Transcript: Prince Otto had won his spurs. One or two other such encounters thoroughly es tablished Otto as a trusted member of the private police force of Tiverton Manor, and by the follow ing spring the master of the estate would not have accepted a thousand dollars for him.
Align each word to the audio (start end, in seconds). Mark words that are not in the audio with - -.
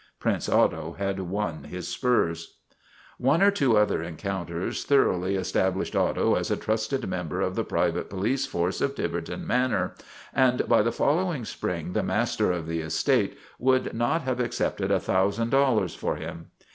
Prince 0.19 0.49
Otto 0.49 0.95
had 0.97 1.19
won 1.19 1.65
his 1.65 1.87
spurs. 1.87 2.57
One 3.19 3.43
or 3.43 3.51
two 3.51 3.77
other 3.77 3.99
such 4.03 4.07
encounters 4.09 4.83
thoroughly 4.83 5.37
es 5.37 5.51
tablished 5.51 5.95
Otto 5.95 6.33
as 6.33 6.49
a 6.49 6.57
trusted 6.57 7.07
member 7.07 7.39
of 7.39 7.53
the 7.53 7.63
private 7.63 8.09
police 8.09 8.47
force 8.47 8.81
of 8.81 8.95
Tiverton 8.95 9.45
Manor, 9.45 9.93
and 10.33 10.67
by 10.67 10.81
the 10.81 10.91
follow 10.91 11.31
ing 11.31 11.45
spring 11.45 11.93
the 11.93 12.01
master 12.01 12.51
of 12.51 12.65
the 12.65 12.79
estate 12.81 13.37
would 13.59 13.93
not 13.93 14.23
have 14.23 14.39
accepted 14.39 14.89
a 14.89 14.99
thousand 14.99 15.51
dollars 15.51 15.93
for 15.93 16.15
him. 16.15 16.47